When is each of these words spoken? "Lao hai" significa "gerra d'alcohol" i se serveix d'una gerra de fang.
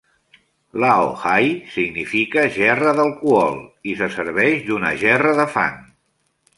"Lao 0.83 1.09
hai" 1.23 1.45
significa 1.75 2.47
"gerra 2.57 2.95
d'alcohol" 3.01 3.63
i 3.93 3.97
se 4.03 4.11
serveix 4.19 4.69
d'una 4.73 4.99
gerra 5.07 5.41
de 5.43 5.51
fang. 5.57 5.83